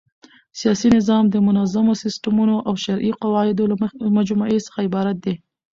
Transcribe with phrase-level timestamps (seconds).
[0.59, 3.75] سیاسي نظام د منظمو سيسټمو او شرعي قواعدو له
[4.17, 5.35] مجموعې څخه عبارت دئ.